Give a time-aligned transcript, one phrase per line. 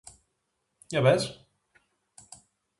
[0.87, 1.47] Για πες;